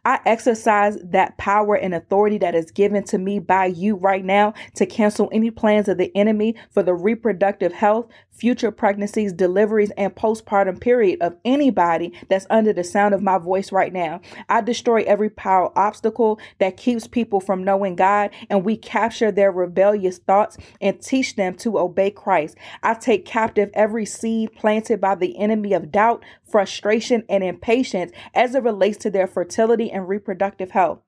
[0.04, 4.54] I exercise that power and authority that is given to me by you right now
[4.74, 10.14] to cancel any plans of the enemy for the reproductive health, future pregnancies, deliveries, and
[10.16, 14.20] postpartum period of anybody that's under the sound of my voice right now.
[14.48, 19.52] I destroy every power obstacle that keeps people from knowing God, and we capture their
[19.52, 22.56] rebellious thoughts and teach them to obey Christ.
[22.82, 28.56] I take captive every seed planted by the enemy of doubt, frustration, and impatience as
[28.56, 31.00] it relates to their fertility and reproductive health.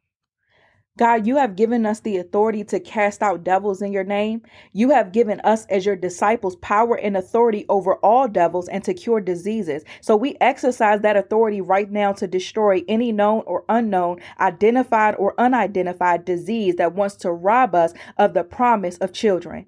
[0.96, 4.42] God, you have given us the authority to cast out devils in your name.
[4.72, 8.94] You have given us, as your disciples, power and authority over all devils and to
[8.94, 9.82] cure diseases.
[10.00, 15.34] So we exercise that authority right now to destroy any known or unknown, identified or
[15.36, 19.66] unidentified disease that wants to rob us of the promise of children.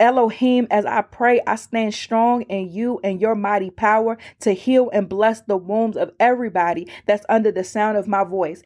[0.00, 4.88] Elohim, as I pray, I stand strong in you and your mighty power to heal
[4.94, 8.62] and bless the wombs of everybody that's under the sound of my voice.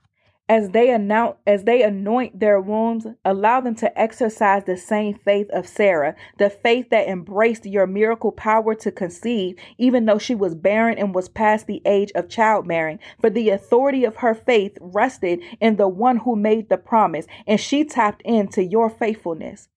[0.48, 5.48] As they announce, as they anoint their wombs, allow them to exercise the same faith
[5.50, 10.54] of Sarah, the faith that embraced your miracle power to conceive, even though she was
[10.54, 13.00] barren and was past the age of childbearing.
[13.22, 17.58] For the authority of her faith rested in the one who made the promise, and
[17.58, 19.68] she tapped into your faithfulness.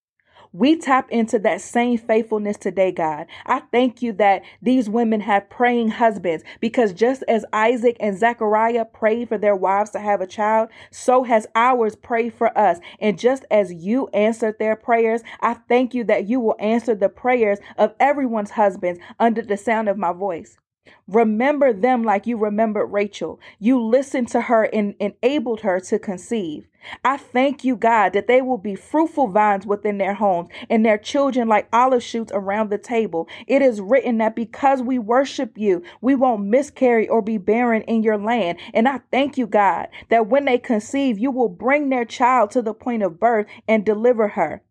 [0.58, 3.28] We tap into that same faithfulness today, God.
[3.46, 8.86] I thank you that these women have praying husbands because just as Isaac and Zechariah
[8.86, 12.80] prayed for their wives to have a child, so has ours prayed for us.
[13.00, 17.10] And just as you answered their prayers, I thank you that you will answer the
[17.10, 20.58] prayers of everyone's husbands under the sound of my voice.
[21.08, 23.40] Remember them like you remembered Rachel.
[23.60, 26.68] You listened to her and enabled her to conceive.
[27.04, 30.98] I thank you, God, that they will be fruitful vines within their homes and their
[30.98, 33.28] children like olive shoots around the table.
[33.48, 38.04] It is written that because we worship you, we won't miscarry or be barren in
[38.04, 38.60] your land.
[38.74, 42.62] And I thank you, God, that when they conceive, you will bring their child to
[42.62, 44.62] the point of birth and deliver her.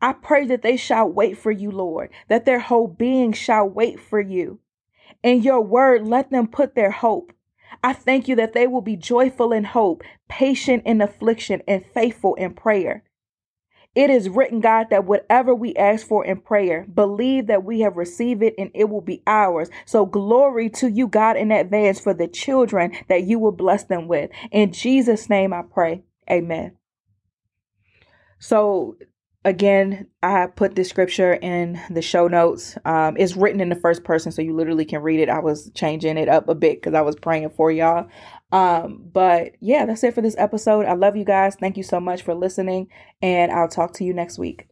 [0.00, 4.00] I pray that they shall wait for you, Lord, that their whole being shall wait
[4.00, 4.58] for you.
[5.22, 7.32] In your word, let them put their hope.
[7.82, 12.34] I thank you that they will be joyful in hope, patient in affliction, and faithful
[12.34, 13.04] in prayer.
[13.94, 17.96] It is written, God, that whatever we ask for in prayer, believe that we have
[17.96, 19.68] received it and it will be ours.
[19.84, 24.08] So glory to you, God, in advance for the children that you will bless them
[24.08, 24.30] with.
[24.50, 26.04] In Jesus' name I pray.
[26.30, 26.76] Amen.
[28.38, 28.96] So
[29.44, 32.76] again, I put the scripture in the show notes.
[32.84, 35.28] Um, it's written in the first person, so you literally can read it.
[35.28, 38.08] I was changing it up a bit because I was praying for y'all.
[38.52, 40.86] Um, but yeah, that's it for this episode.
[40.86, 41.56] I love you guys.
[41.56, 42.88] Thank you so much for listening,
[43.20, 44.66] and I'll talk to you next week.